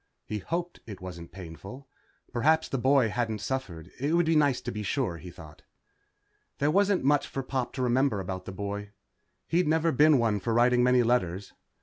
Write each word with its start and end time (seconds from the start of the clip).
He 0.25 0.39
hoped 0.39 0.79
it 0.87 0.99
wasn't 0.99 1.31
painful. 1.31 1.87
Perhaps 2.33 2.69
the 2.69 2.79
boy 2.79 3.09
hadn't 3.09 3.37
suffered. 3.37 3.91
It 3.99 4.15
would 4.15 4.25
be 4.25 4.35
nice 4.35 4.59
to 4.61 4.71
be 4.71 4.81
sure, 4.81 5.17
he 5.17 5.29
thought. 5.29 5.61
There 6.57 6.71
wasn't 6.71 7.03
much 7.03 7.27
for 7.27 7.43
Pop 7.43 7.71
to 7.73 7.83
remember 7.83 8.19
about 8.19 8.45
the 8.45 8.51
boy. 8.51 8.93
He'd 9.47 9.67
never 9.67 9.91
been 9.91 10.17
one 10.17 10.39
for 10.39 10.55
writing 10.55 10.81
many 10.81 11.03
letters. 11.03 11.53